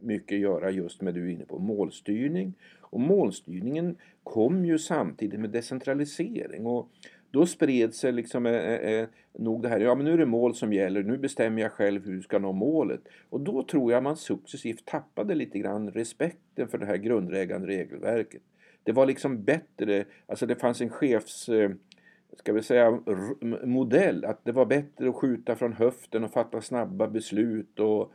mycket 0.00 0.36
att 0.36 0.40
göra 0.40 0.70
just 0.70 1.02
med, 1.02 1.14
du 1.14 1.28
är 1.28 1.32
inne 1.32 1.44
på, 1.44 1.58
målstyrning. 1.58 2.54
Och 2.80 3.00
målstyrningen 3.00 3.96
kom 4.22 4.64
ju 4.64 4.78
samtidigt 4.78 5.40
med 5.40 5.50
decentralisering. 5.50 6.66
Och 6.66 6.88
då 7.30 7.46
spred 7.46 7.94
sig 7.94 8.12
liksom 8.12 8.46
eh, 8.46 8.54
eh, 8.54 8.92
eh, 8.92 9.08
nog 9.32 9.62
det 9.62 9.68
här, 9.68 9.80
ja 9.80 9.94
men 9.94 10.04
nu 10.04 10.12
är 10.12 10.18
det 10.18 10.26
mål 10.26 10.54
som 10.54 10.72
gäller, 10.72 11.02
nu 11.02 11.18
bestämmer 11.18 11.62
jag 11.62 11.72
själv 11.72 12.06
hur 12.06 12.14
du 12.14 12.22
ska 12.22 12.38
nå 12.38 12.52
målet. 12.52 13.00
Och 13.30 13.40
då 13.40 13.62
tror 13.62 13.92
jag 13.92 14.02
man 14.02 14.16
successivt 14.16 14.84
tappade 14.84 15.34
lite 15.34 15.58
grann 15.58 15.90
respekten 15.90 16.68
för 16.68 16.78
det 16.78 16.86
här 16.86 16.96
grundläggande 16.96 17.68
regelverket. 17.68 18.42
Det 18.88 18.92
var 18.92 19.06
liksom 19.06 19.44
bättre, 19.44 20.04
alltså 20.26 20.46
det 20.46 20.56
fanns 20.56 20.80
en 20.80 20.90
chefs, 20.90 21.48
eh, 21.48 21.70
ska 22.36 22.52
vi 22.52 22.62
säga, 22.62 23.00
modell. 23.64 24.24
Att 24.24 24.44
det 24.44 24.52
var 24.52 24.66
bättre 24.66 25.08
att 25.08 25.14
skjuta 25.14 25.56
från 25.56 25.72
höften 25.72 26.24
och 26.24 26.32
fatta 26.32 26.60
snabba 26.60 27.08
beslut 27.08 27.80
och 27.80 28.12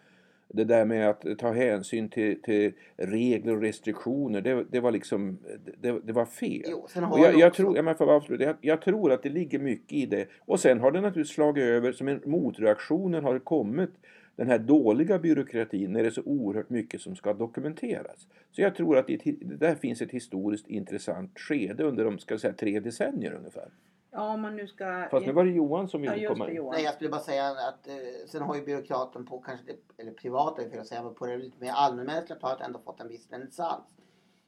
det 0.48 0.64
där 0.64 0.86
med 0.86 1.10
att 1.10 1.26
ta 1.38 1.54
hänsyn 1.54 2.10
till, 2.10 2.42
till 2.42 2.74
regler 2.98 3.56
och 3.56 3.62
restriktioner, 3.62 4.42
det, 4.42 4.66
det 4.72 4.80
var 4.80 4.92
liksom, 4.92 5.38
det, 5.82 6.00
det 6.04 6.14
var 6.14 6.26
fel. 6.26 6.64
Jo, 6.66 6.88
jag, 6.96 7.40
jag, 7.40 7.54
tror, 7.54 7.78
jag, 7.78 7.98
för 7.98 8.42
jag, 8.42 8.56
jag 8.62 8.82
tror 8.82 9.12
att 9.12 9.24
det 9.24 9.30
ligger 9.30 9.60
mycket 9.60 9.94
i 9.94 10.06
det. 10.06 10.28
Och 10.40 10.60
sen 10.60 10.80
har 10.80 10.92
det 10.92 11.02
naturligtvis 11.02 11.36
slagit 11.36 11.64
över, 11.64 11.92
som 11.92 12.08
en 12.08 12.22
motreaktionen 12.26 13.24
har 13.24 13.40
kommit 13.40 13.92
den 14.36 14.48
här 14.48 14.60
dåliga 14.60 15.20
byråkratin 15.20 15.92
när 15.94 16.02
det 16.02 16.10
är 16.10 16.12
så 16.12 16.22
oerhört 16.26 16.70
mycket 16.70 17.02
som 17.02 17.16
ska 17.16 17.34
dokumenteras. 17.34 18.28
Så 18.52 18.62
jag 18.62 18.76
tror 18.76 18.98
att 18.98 19.08
det, 19.08 19.22
där 19.42 19.76
finns 19.76 20.02
ett 20.02 20.12
historiskt 20.12 20.68
intressant 20.68 21.40
skede 21.40 21.84
under 21.84 22.06
de 22.06 22.20
ska 22.20 22.34
jag 22.34 22.42
säga, 22.42 22.54
tre 22.54 22.80
decennier 22.80 23.34
ungefär. 23.34 23.70
ja 24.12 24.34
om 24.34 24.42
man 24.42 24.56
nu 24.56 24.68
ska... 24.68 25.08
Fast 25.12 25.26
nu 25.26 25.32
var 25.32 25.46
det 25.46 25.52
Johan 25.52 25.88
som 25.88 26.04
ja, 26.04 26.12
ville 26.12 26.24
just 26.24 26.34
komma 26.34 26.52
in. 26.52 26.64
Nej, 26.72 26.84
jag 26.84 26.94
skulle 26.94 27.10
bara 27.10 27.22
säga 27.22 27.48
att 27.48 27.88
eh, 27.88 27.94
sen 28.28 28.42
har 28.42 28.56
ju 28.56 28.66
byråkraten 28.66 29.26
på 29.26 29.40
kanske 29.40 29.66
det, 29.66 30.02
eller 30.02 30.12
privata 30.12 30.62
att 30.80 30.88
säga, 30.88 31.04
men 31.04 31.14
på 31.14 31.26
det 31.26 31.38
lite 31.38 31.60
mer 31.60 31.72
allmänmänskliga 31.72 32.40
planet 32.40 32.62
ändå 32.62 32.80
fått 32.80 33.02
en 33.02 33.08
viss 33.08 33.32
renässans. 33.32 33.94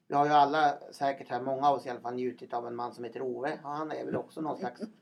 Vi 0.07 0.15
har 0.15 0.25
ju 0.25 0.31
alla 0.31 0.77
säkert 0.91 1.29
här, 1.29 1.41
många 1.41 1.67
av 1.67 1.75
oss 1.75 1.85
i 1.85 1.89
alla 1.89 1.99
fall, 1.99 2.15
njutit 2.15 2.53
av 2.53 2.67
en 2.67 2.75
man 2.75 2.93
som 2.93 3.03
heter 3.03 3.21
Ove. 3.21 3.59
Han 3.63 3.91
är 3.91 4.05
väl 4.05 4.15
också 4.15 4.41
någon 4.41 4.57
slags 4.57 4.81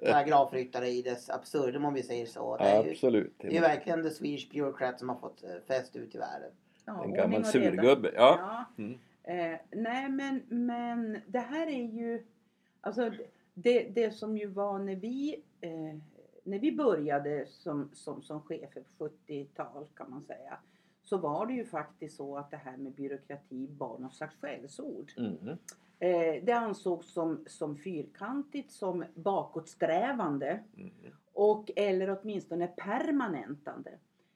paragrafryttare 0.00 0.88
i 0.88 1.02
dess 1.02 1.30
absurdum 1.30 1.84
om 1.84 1.94
vi 1.94 2.02
säger 2.02 2.26
så. 2.26 2.56
Det 2.56 2.64
är 2.64 2.84
ju, 2.84 2.90
Absolut. 2.90 3.34
det 3.38 3.56
är 3.56 3.60
verkligen 3.60 4.02
the 4.02 4.10
Swedish 4.10 4.50
bureaucrat 4.52 4.98
som 4.98 5.08
har 5.08 5.16
fått 5.16 5.44
eh, 5.44 5.50
fäst 5.66 5.96
ut 5.96 6.14
i 6.14 6.18
världen. 6.18 6.50
Ja, 6.84 7.04
En 7.04 7.14
gammal 7.14 7.44
surgubbe. 7.44 8.12
Ja. 8.14 8.66
Ja. 8.76 8.84
Mm. 8.84 8.98
Eh, 9.22 9.58
nej 9.70 10.08
men, 10.08 10.42
men 10.48 11.20
det 11.26 11.38
här 11.38 11.66
är 11.66 11.84
ju 11.84 12.24
Alltså 12.80 13.10
det, 13.54 13.82
det 13.82 14.10
som 14.10 14.38
ju 14.38 14.46
var 14.46 14.78
när 14.78 14.96
vi 14.96 15.42
eh, 15.60 15.70
När 16.42 16.58
vi 16.58 16.72
började 16.72 17.46
som, 17.48 17.90
som, 17.92 18.22
som 18.22 18.42
chefer 18.42 18.82
på 18.98 19.08
70-tal 19.08 19.86
kan 19.94 20.10
man 20.10 20.24
säga 20.24 20.58
Så 21.08 21.18
var 21.18 21.46
det 21.46 21.52
ju 21.52 21.64
faktiskt 21.64 22.16
så 22.16 22.36
att 22.36 22.50
det 22.50 22.56
här 22.56 22.76
med 22.76 22.92
byråkrati 22.92 23.68
var 23.78 23.98
något 23.98 24.14
slags 24.14 24.36
skällsord. 24.36 25.12
Mm. 25.16 25.48
Eh, 25.98 26.44
det 26.44 26.52
ansågs 26.52 27.12
som, 27.12 27.44
som 27.46 27.76
fyrkantigt, 27.76 28.70
som 28.72 29.04
bakåtsträvande 29.14 30.60
Mm. 30.76 30.90
och 31.32 31.70
eller 31.76 32.18
åtminstone 32.20 32.66
permanentande. 32.66 33.90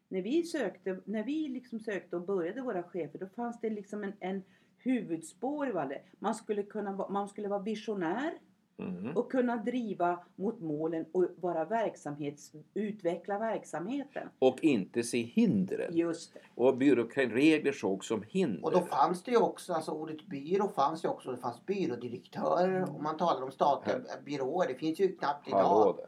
När 0.09 0.23
vi 0.23 0.43
sökte, 0.43 1.01
när 1.05 1.25
vi 1.25 1.49
liksom 1.49 1.81
sökte 1.81 2.17
och 2.17 2.23
började 2.27 2.63
våra 2.63 2.83
chefer 2.83 3.19
då 3.19 3.27
fanns 3.27 3.61
det 3.61 3.71
liksom 3.71 4.05
en, 4.05 4.13
en 4.21 4.43
huvudspår 4.79 5.69
i 5.69 5.73
det. 5.73 6.03
Man 6.19 6.35
skulle, 6.35 6.63
kunna, 6.63 7.09
man 7.09 7.29
skulle 7.29 7.49
vara 7.49 7.63
visionär 7.63 8.33
Mm. 8.79 9.17
och 9.17 9.33
kunna 9.33 9.57
driva 9.57 10.19
mot 10.37 10.61
målen 10.61 11.05
och 11.13 11.27
vara 11.41 11.65
verksamhets, 11.65 12.53
utveckla 12.75 13.39
verksamheten. 13.39 14.29
Och 14.39 14.59
inte 14.63 15.03
se 15.03 15.23
hindren. 15.23 15.97
Just 15.97 16.35
det. 16.35 16.41
Och 16.55 16.77
byråkratiregler 16.77 17.73
såg 17.73 18.05
som 18.05 18.23
hinder. 18.29 18.65
Och 18.65 18.73
då 18.73 18.81
fanns 18.81 19.23
det 19.23 19.31
ju 19.31 19.37
också, 19.37 19.73
alltså 19.73 19.93
ordet 19.93 20.27
byrå 20.27 20.69
fanns 20.69 21.05
ju 21.05 21.09
också, 21.09 21.31
det 21.31 21.39
fanns 21.39 21.67
byrådirektörer 21.67 22.95
och 22.97 23.03
man 23.03 23.17
talade 23.17 23.45
om 23.45 23.51
statliga 23.51 23.99
byråer. 24.25 24.69
Det 24.69 24.75
finns 24.75 25.01
ju 25.01 25.17
knappt 25.17 25.51
Hallå 25.51 25.69
idag. 25.69 25.97
där. 25.97 26.07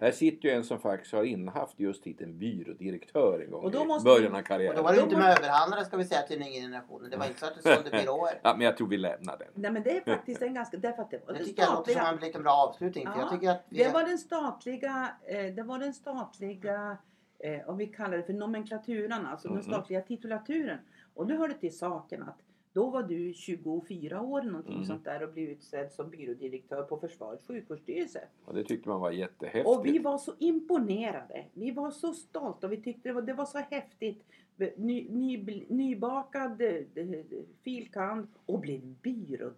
Här 0.00 0.10
sitter 0.10 0.48
ju 0.48 0.54
en 0.54 0.64
som 0.64 0.78
faktiskt 0.80 1.12
har 1.12 1.24
innehaft 1.24 1.80
just 1.80 2.02
titeln 2.02 2.38
byrådirektör 2.38 3.40
en 3.44 3.50
gång 3.50 3.64
Och 3.64 3.70
då 3.70 3.82
i 3.82 3.86
måste 3.86 4.04
början 4.04 4.22
vi- 4.32 4.36
av 4.38 4.40
Och 4.40 4.46
karriären. 4.46 4.76
då 4.76 4.82
var 4.82 4.90
det 4.90 4.96
ju 4.96 5.02
inte 5.02 5.16
må- 5.16 5.22
möbelhandlare 5.22 5.84
ska 5.84 5.96
vi 5.96 6.04
säga 6.04 6.22
till 6.22 6.38
den 6.38 6.48
yngre 6.48 6.60
generationen. 6.60 7.10
Det 7.10 7.16
var 7.16 7.26
inte 7.26 7.38
så 7.40 7.46
att 7.46 7.54
det 7.62 7.74
sålde 7.74 7.90
byråer. 7.90 8.40
Ja, 8.42 8.54
men 8.56 8.64
jag 8.66 8.76
tror 8.76 8.88
vi 8.88 8.96
lämnar 8.96 9.38
den. 9.38 9.48
Nej 9.54 9.70
men 9.72 9.82
det 9.82 9.96
är 9.96 10.00
faktiskt 10.00 10.42
en 10.42 10.54
ganska, 10.54 10.76
därför 10.76 11.02
att 11.02 11.10
det 11.10 11.18
var 11.26 11.32
Det 11.32 11.38
den 11.38 11.46
tycker 11.48 11.62
jag 11.62 11.74
låter 11.74 11.92
som 11.92 12.00
statliga, 12.00 12.18
en 12.20 12.26
liten 12.26 12.42
bra 12.42 12.52
avslutning. 12.52 13.06
För 13.06 13.12
Ja, 13.12 13.20
jag 13.20 13.30
tycker 13.30 13.50
att 13.50 13.64
vi, 13.68 13.84
det 13.84 13.90
var 13.92 14.04
den 14.04 14.18
statliga, 14.18 15.08
eh, 15.26 15.54
det 15.54 15.62
var 15.62 15.78
den 15.78 15.94
statliga, 15.94 16.96
eh, 17.38 17.68
om 17.68 17.76
vi 17.76 17.86
kallar 17.86 18.16
det 18.16 18.22
för 18.22 18.32
nomenklaturan, 18.32 19.26
alltså 19.26 19.48
Mhm. 19.48 19.54
den 19.54 19.64
statliga 19.64 20.00
titulaturen. 20.00 20.78
Och 21.14 21.26
nu 21.26 21.36
hör 21.38 21.48
det 21.48 21.54
till 21.54 21.78
saken 21.78 22.22
att 22.22 22.38
då 22.72 22.90
var 22.90 23.02
du 23.02 23.32
24 23.34 24.20
år 24.20 24.42
någonting 24.42 24.72
Mm. 24.74 24.84
sånt 24.84 25.04
där 25.04 25.22
och 25.22 25.32
blev 25.32 25.48
utsedd 25.48 25.92
som 25.92 26.10
byrådirektör 26.10 26.82
på 26.82 26.96
Försvarets 26.96 27.46
sjukvårdsstyrelse. 27.46 28.20
Och 28.44 28.54
det 28.54 28.64
tyckte 28.64 28.88
man 28.88 29.00
var 29.00 29.10
jättehäftigt. 29.10 29.66
Och 29.66 29.86
vi 29.86 29.98
var 29.98 30.18
så 30.18 30.34
imponerade. 30.38 31.44
Vi 31.52 31.70
var 31.70 31.90
så 31.90 32.12
stolta 32.12 32.66
och 32.66 32.72
vi 32.72 32.76
tyckte 32.82 33.08
det 33.08 33.12
var, 33.12 33.22
det 33.22 33.32
var 33.32 33.44
så 33.44 33.58
häftigt. 33.58 34.24
Ny, 34.76 35.08
ny, 35.10 35.64
nybakad 35.68 36.60
eh, 36.62 36.82
filkand 37.64 38.28
och 38.46 38.60
blev 38.60 38.80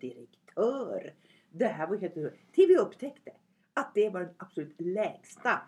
byrådirektör. 0.04 1.12
Det 1.50 1.66
här 1.66 1.87
var 1.87 1.97
helt 1.97 2.14
Till 2.52 2.68
vi 2.68 2.76
upptäckte 2.78 3.30
att 3.75 3.94
det 3.94 4.11
var 4.11 4.21
den 4.21 4.35
absolut 4.37 4.80
lägsta. 4.80 5.61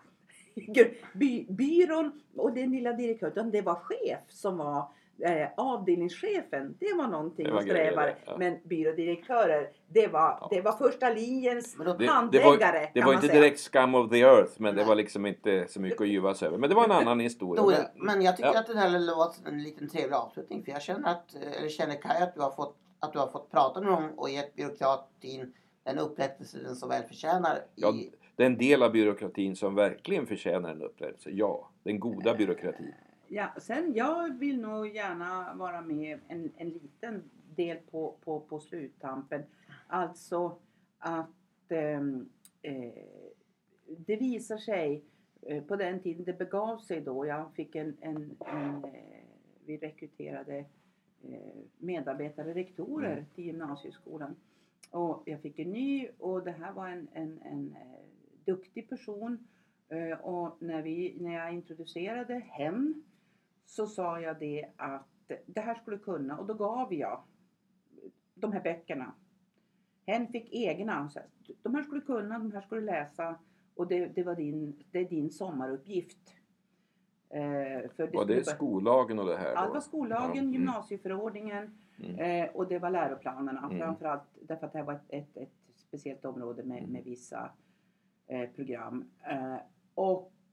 By, 1.13 1.45
byrån 1.49 2.21
och 2.35 2.53
den 2.53 2.71
lilla 2.71 2.93
direktören, 2.93 3.31
utan 3.31 3.51
det 3.51 3.61
var 3.61 3.75
chef 3.75 4.19
som 4.29 4.57
var 4.57 4.87
eh, 5.19 5.47
avdelningschefen. 5.57 6.75
Det 6.79 6.93
var 6.97 7.07
någonting 7.07 7.45
Det 7.45 7.51
var 7.51 7.57
att 7.59 7.63
sträva 7.65 8.01
grejer, 8.03 8.17
ja. 8.25 8.35
Men 8.37 8.57
byrådirektörer, 8.63 9.69
det 9.87 10.07
var, 10.07 10.37
Ja. 10.41 10.47
det 10.51 10.61
var 10.61 10.71
första 10.71 11.09
linjens 11.13 11.75
då- 11.77 11.83
Det, 11.83 11.93
det 11.97 12.07
handläggare. 12.07 12.91
var, 12.95 13.11
det 13.11 13.13
inte 13.13 13.27
säga. 13.27 13.41
direkt 13.41 13.59
scum 13.59 13.95
of 13.95 14.09
the 14.11 14.21
earth 14.21 14.51
men 14.57 14.75
det 14.75 14.83
var 14.83 14.95
liksom 14.95 15.25
inte 15.25 15.65
så 15.67 15.81
mycket 15.81 16.01
att 16.01 16.07
yvas 16.07 16.43
över. 16.43 16.57
Men 16.57 16.69
det 16.69 16.75
var 16.75 16.83
en 16.85 16.91
annan 16.91 17.19
historia. 17.19 17.61
Då, 17.63 17.69
Men- 17.69 18.05
men 18.05 18.21
jag 18.21 18.37
tycker 18.37 18.53
ja. 18.53 18.59
att 18.59 18.67
det 18.67 18.77
här 18.77 19.15
var 19.15 19.33
en 19.51 19.63
liten 19.63 19.89
trevlig 19.89 20.15
avslutning. 20.15 20.63
För 20.63 20.71
jag 20.71 20.81
känner 20.81 21.09
att, 21.11 21.35
eller 21.59 21.69
känner 21.69 21.95
Kaj 22.01 22.21
att 22.23 22.35
du 22.35 22.41
har 22.41 22.51
fått, 22.51 22.75
att 22.99 23.13
du 23.13 23.19
har 23.19 23.27
fått 23.27 23.51
prata 23.51 23.81
med 23.81 23.89
dem 23.91 24.09
och 24.17 24.29
gett 24.29 24.55
byråkratin 24.55 25.53
den 25.83 25.99
upprättelse 25.99 26.57
den 26.63 26.75
så 26.75 26.87
väl 26.87 27.03
förtjänar. 27.03 27.55
I, 27.55 27.59
Ja, 27.75 27.93
det 28.35 28.43
är 28.43 28.47
en 28.47 28.57
del 28.57 28.83
av 28.83 28.91
byråkratin 28.91 29.55
som 29.55 29.75
verkligen 29.75 30.27
förtjänar 30.27 30.69
en 30.71 30.81
upprättelse. 30.81 31.29
Ja, 31.33 31.69
den 31.83 31.99
goda 31.99 32.33
byråkratin. 32.35 32.93
Ja, 33.29 33.53
sen 33.57 33.93
jag 33.93 34.39
vill 34.39 34.61
nog 34.61 34.87
gärna 34.87 35.53
vara 35.55 35.81
med 35.81 36.19
en, 36.27 36.51
en 36.57 36.69
liten 36.69 37.23
del 37.55 37.77
på, 37.77 38.15
på, 38.23 38.39
på 38.39 38.59
sluttampen. 38.59 39.43
Alltså 39.87 40.57
att 40.97 41.71
ehm, 41.71 42.29
eh, 42.61 42.91
det 43.97 44.15
visar 44.15 44.57
sig 44.57 45.03
eh, 45.41 45.63
på 45.63 45.75
den 45.75 45.99
tiden 45.99 46.25
det 46.25 46.37
begav 46.37 46.77
sig 46.77 47.01
då. 47.01 47.25
Jag 47.25 47.53
fick 47.53 47.75
en, 47.75 47.97
en, 48.01 48.37
en 48.39 48.83
eh, 48.83 49.23
vi 49.65 49.77
rekryterade 49.77 50.57
eh, 51.23 51.57
medarbetare, 51.77 52.53
rektorer 52.53 53.11
Mm. 53.13 53.25
till 53.35 53.45
gymnasieskolan. 53.45 54.35
Och 54.91 55.23
jag 55.25 55.41
fick 55.41 55.59
en 55.59 55.71
ny 55.71 56.07
och 56.19 56.43
det 56.43 56.51
här 56.51 56.73
var 56.73 56.87
en, 56.87 57.07
en, 57.13 57.41
en 57.41 57.75
duktig 58.45 58.89
person. 58.89 59.47
Och 60.21 60.57
när, 60.59 60.81
vi, 60.81 61.17
när 61.19 61.33
jag 61.33 61.53
introducerade 61.53 62.33
hen 62.33 63.03
så 63.67 63.87
sa 63.87 64.19
jag 64.19 64.39
det 64.39 64.69
att 64.75 65.31
det 65.45 65.61
här 65.61 65.75
skulle 65.75 65.97
kunna 65.97 66.37
och 66.37 66.45
då 66.47 66.53
gav 66.53 66.93
jag 66.93 67.23
de 68.35 68.51
här 68.51 68.61
böckerna. 68.63 69.13
Hen 70.05 70.27
fick 70.27 70.53
egna. 70.53 71.09
Så 71.09 71.19
de 71.61 71.75
här 71.75 71.83
skulle 71.83 72.01
kunna, 72.01 72.39
de 72.39 72.51
här 72.51 72.61
skulle 72.61 72.81
läsa 72.81 73.35
och 73.75 73.87
det, 73.87 74.05
det 74.05 74.23
var 74.23 74.35
din, 74.35 74.83
det 74.91 74.99
är 74.99 75.09
din 75.09 75.31
sommaruppgift. 75.31 76.33
Eh, 77.29 77.89
för 77.95 78.13
Var 78.13 78.25
det 78.25 78.43
skollagen 78.47 79.19
och 79.19 79.25
det 79.25 79.37
här? 79.37 79.53
Ja, 79.53 79.65
det 79.65 79.73
var 79.73 79.79
skollagen, 79.81 80.35
Ja, 80.35 80.41
mm. 80.41 80.53
gymnasieförordningen 80.53 81.77
Mm. 82.03 82.19
eh, 82.19 82.55
och 82.55 82.67
det 82.67 82.79
var 82.79 82.89
läroplanerna. 82.89 83.65
Mm. 83.65 83.77
Framförallt 83.77 84.21
därför 84.41 84.65
att 84.65 84.71
det 84.73 84.77
här 84.79 84.85
var 84.85 84.93
ett, 84.93 85.01
ett, 85.09 85.37
ett 85.37 85.51
speciellt 85.75 86.25
område 86.25 86.63
med, 86.63 86.77
Mm. 86.77 86.89
med 86.91 87.03
vissa 87.03 87.51
eh, 88.27 88.49
program. 88.49 89.05
Eh, 89.29 89.55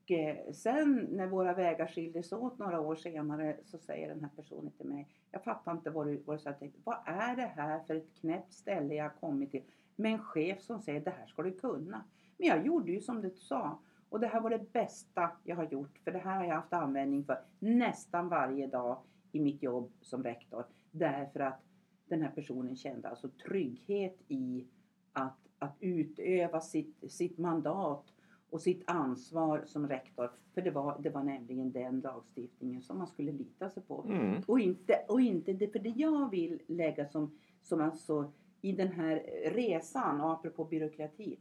och 0.04 0.10
eh, 0.10 0.52
sen 0.52 1.08
när 1.10 1.26
våra 1.26 1.54
vägar 1.54 1.86
skildes 1.86 2.32
åt 2.32 2.58
några 2.58 2.80
år 2.80 2.96
senare 2.96 3.56
så 3.64 3.78
säger 3.78 4.08
den 4.08 4.20
här 4.20 4.30
personen 4.36 4.70
till 4.70 4.86
mig 4.86 5.08
Jag 5.30 5.44
fattar 5.44 5.72
inte 5.72 5.90
vad 5.90 6.06
du, 6.06 6.22
vad 6.24 6.36
du 6.36 6.40
sa. 6.40 6.52
Tänkte, 6.52 6.80
Vad 6.84 6.98
är 7.06 7.36
det 7.36 7.52
här 7.56 7.80
för 7.80 7.94
ett 7.94 8.14
knäppt 8.20 8.52
ställe 8.52 8.94
jag 8.94 9.04
har 9.04 9.10
kommit 9.20 9.50
till? 9.50 9.62
Med 9.96 10.12
en 10.12 10.18
chef 10.18 10.60
som 10.60 10.80
säger 10.80 11.00
det 11.00 11.10
här 11.10 11.26
ska 11.26 11.42
du 11.42 11.52
kunna. 11.52 12.04
Men 12.36 12.48
jag 12.48 12.66
gjorde 12.66 12.92
ju 12.92 13.00
som 13.00 13.20
du 13.20 13.30
sa. 13.30 13.78
Och 14.08 14.20
det 14.20 14.26
här 14.26 14.40
var 14.40 14.50
det 14.50 14.72
bästa 14.72 15.30
jag 15.44 15.56
har 15.56 15.64
gjort. 15.64 15.98
För 16.04 16.10
det 16.10 16.18
här 16.18 16.36
har 16.36 16.44
jag 16.44 16.54
haft 16.54 16.72
användning 16.72 17.24
för 17.24 17.38
nästan 17.58 18.28
varje 18.28 18.66
dag 18.66 18.98
i 19.32 19.40
mitt 19.40 19.62
jobb 19.62 19.92
som 20.00 20.22
rektor. 20.22 20.64
Därför 20.90 21.40
att 21.40 21.62
den 22.08 22.22
här 22.22 22.30
personen 22.30 22.76
kände 22.76 23.08
alltså 23.08 23.28
trygghet 23.28 24.16
i 24.28 24.66
att, 25.12 25.38
att 25.58 25.76
utöva 25.80 26.60
sitt, 26.60 27.12
sitt 27.12 27.38
mandat 27.38 28.13
och 28.54 28.60
sitt 28.60 28.82
ansvar 28.86 29.62
som 29.66 29.88
rektor. 29.88 30.30
För 30.54 30.62
det 30.62 30.70
var, 30.70 30.98
det 31.00 31.10
var 31.10 31.22
nämligen 31.22 31.72
den 31.72 32.00
lagstiftningen 32.00 32.82
som 32.82 32.98
man 32.98 33.06
skulle 33.06 33.32
lita 33.32 33.70
sig 33.70 33.82
på. 33.82 34.04
Mm. 34.08 34.42
Och 34.46 34.60
inte, 34.60 35.04
och 35.08 35.20
inte 35.20 35.52
det, 35.52 35.68
för 35.68 35.78
det 35.78 35.92
jag 35.96 36.30
vill 36.30 36.62
lägga 36.66 37.06
som, 37.06 37.38
som 37.62 37.80
alltså 37.80 38.32
i 38.60 38.72
den 38.72 38.88
här 38.88 39.16
resan, 39.54 40.20
och 40.20 40.32
apropå 40.32 40.64
byråkrati. 40.64 41.38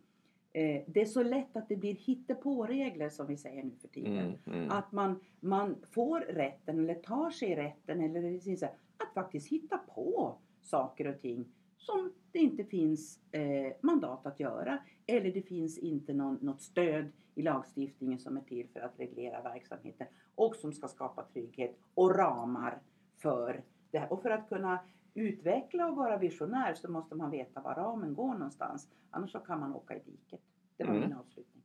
Eh, 0.53 0.81
det 0.87 1.01
är 1.01 1.05
så 1.05 1.23
lätt 1.23 1.57
att 1.57 1.69
det 1.69 1.75
blir 1.75 1.95
hittepåregler 1.95 3.09
som 3.09 3.27
vi 3.27 3.37
säger 3.37 3.63
nu 3.63 3.71
för 3.81 3.87
tiden. 3.87 4.17
Mm. 4.17 4.37
Mm. 4.45 4.71
Att 4.71 4.91
man, 4.91 5.19
man 5.39 5.75
får 5.91 6.19
rätten 6.19 6.79
eller 6.79 6.95
tar 6.95 7.29
sig 7.29 7.55
rätten 7.55 8.01
eller 8.01 8.21
det 8.21 8.57
säga, 8.57 8.71
att 8.97 9.13
faktiskt 9.13 9.49
hitta 9.49 9.77
på 9.77 10.37
saker 10.61 11.07
och 11.07 11.21
ting 11.21 11.45
som 11.85 12.13
det 12.31 12.39
inte 12.39 12.63
finns 12.63 13.19
eh, 13.31 13.73
mandat 13.81 14.25
att 14.25 14.39
göra. 14.39 14.77
Eller 15.05 15.31
det 15.31 15.41
finns 15.41 15.77
inte 15.77 16.13
någon, 16.13 16.35
något 16.41 16.61
stöd 16.61 17.11
i 17.35 17.41
lagstiftningen 17.41 18.19
som 18.19 18.37
är 18.37 18.41
till 18.41 18.67
för 18.73 18.79
att 18.79 18.99
reglera 18.99 19.41
verksamheten 19.41 20.07
och 20.35 20.55
som 20.55 20.73
ska 20.73 20.87
skapa 20.87 21.23
trygghet 21.23 21.77
och 21.93 22.15
ramar 22.15 22.81
för 23.17 23.63
det 23.91 23.97
här. 23.99 24.13
Och 24.13 24.21
för 24.21 24.29
att 24.29 24.49
kunna 24.49 24.79
utveckla 25.13 25.87
och 25.89 25.95
vara 25.95 26.17
visionär 26.17 26.73
så 26.73 26.91
måste 26.91 27.15
man 27.15 27.31
veta 27.31 27.61
var 27.61 27.75
ramen 27.75 28.13
går 28.13 28.33
någonstans. 28.33 28.87
Annars 29.09 29.31
så 29.31 29.39
kan 29.39 29.59
man 29.59 29.75
åka 29.75 29.95
i 29.95 29.99
diket. 29.99 30.41
Det 30.77 30.83
var 30.83 30.91
Mm. 30.95 31.09
min 31.09 31.17
avslutning. 31.17 31.63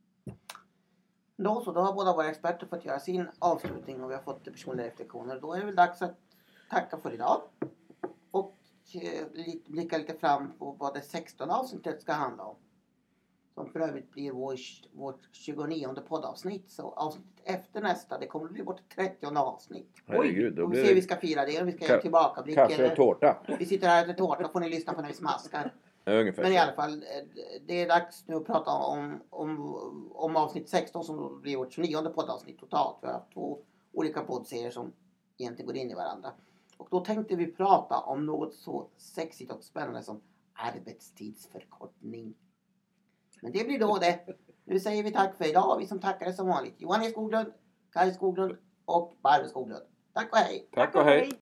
Då 1.35 1.61
så, 1.61 1.71
då 1.71 1.79
har 1.81 1.93
båda 1.93 2.13
våra 2.13 2.29
experter 2.29 2.67
fått 2.67 2.85
göra 2.85 2.99
sin 2.99 3.27
avslutning 3.39 4.03
och 4.03 4.09
vi 4.09 4.15
har 4.15 4.21
fått 4.21 4.43
personliga 4.43 4.87
reflektioner. 4.87 5.39
Då 5.41 5.53
är 5.53 5.59
det 5.59 5.65
väl 5.65 5.75
dags 5.75 6.01
att 6.01 6.15
tacka 6.69 6.97
för 6.97 7.13
idag. 7.13 7.41
Eh, 8.95 9.23
lite, 9.33 9.71
blicka 9.71 9.97
lite 9.97 10.13
fram 10.13 10.53
på 10.59 10.71
vad 10.71 10.93
det 10.93 11.01
16 11.01 11.49
avsnittet 11.49 12.01
ska 12.01 12.13
handla 12.13 12.43
om. 12.43 12.55
Som 13.53 13.69
för 13.69 13.79
övrigt 13.79 14.11
blir 14.11 14.31
vår, 14.31 14.55
vårt 14.91 15.19
29 15.31 15.95
poddavsnitt. 16.07 16.69
Så 16.69 16.91
avsnittet 16.91 17.31
efter 17.43 17.81
nästa, 17.81 18.17
det 18.19 18.27
kommer 18.27 18.45
att 18.45 18.51
bli 18.51 18.63
vårt 18.63 18.89
30 18.95 19.37
avsnitt. 19.37 19.89
Herregud, 20.05 20.55
då 20.55 20.63
Och 20.63 20.69
vi 20.69 20.71
blir 20.71 20.81
ser 20.81 20.89
hur 20.89 20.95
vi 20.95 21.01
ska 21.01 21.15
fira 21.15 21.45
det, 21.45 21.59
om 21.59 21.65
vi 21.65 21.71
ska 21.71 21.85
Ka- 21.85 21.89
göra 21.89 22.01
tillbakablick. 22.01 22.55
kaffe 22.55 22.89
och 22.89 22.95
tårta. 22.95 23.37
Vi 23.59 23.65
sitter 23.65 23.87
här 23.87 24.03
och 24.03 24.09
äter 24.09 24.25
tårta 24.25 24.49
får 24.49 24.59
ni 24.59 24.69
lyssna 24.69 24.93
på 24.93 25.01
när 25.01 25.07
vi 25.07 25.13
smaskar. 25.13 25.73
Ungefär 26.05 26.43
Men 26.43 26.51
i 26.53 26.57
alla 26.57 26.71
fall, 26.71 26.93
eh, 26.93 27.43
det 27.67 27.81
är 27.81 27.87
dags 27.87 28.27
nu 28.27 28.35
att 28.35 28.45
prata 28.45 28.71
om, 28.71 29.19
om, 29.29 30.11
om 30.11 30.35
avsnitt 30.35 30.69
16 30.69 31.03
som 31.03 31.41
blir 31.41 31.57
vårt 31.57 31.73
29 31.73 32.09
poddavsnitt 32.09 32.59
totalt. 32.59 32.97
Vi 33.01 33.07
har 33.07 33.13
haft 33.13 33.33
två 33.33 33.59
olika 33.93 34.21
poddserier 34.21 34.71
som 34.71 34.93
egentligen 35.37 35.67
går 35.67 35.75
in 35.77 35.91
i 35.91 35.93
varandra. 35.93 36.31
Och 36.79 36.87
då 36.91 36.99
tänkte 36.99 37.35
vi 37.35 37.47
prata 37.47 37.97
om 37.97 38.25
något 38.25 38.53
så 38.53 38.89
sexigt 38.97 39.51
och 39.51 39.63
spännande 39.63 40.03
som 40.03 40.21
arbetstidsförkortning. 40.53 42.35
Men 43.41 43.51
det 43.51 43.67
blir 43.67 43.79
då 43.79 43.97
det. 43.97 44.25
Nu 44.65 44.79
säger 44.79 45.03
vi 45.03 45.11
tack 45.11 45.37
för 45.37 45.49
idag. 45.49 45.77
Vi 45.79 45.87
som 45.87 45.99
tackar 45.99 46.25
är 46.25 46.31
som 46.31 46.47
vanligt 46.47 46.75
Johan 46.77 47.03
E 47.03 47.09
Skoglund, 47.09 47.53
Kaj 47.91 48.13
Skoglund 48.13 48.57
och 48.85 49.17
Barbro 49.21 49.49
Skoglund. 49.49 49.83
Tack 50.13 50.31
och 50.31 50.37
hej! 50.37 50.69
Tack 50.71 50.95
och 50.95 51.03
hej. 51.03 51.31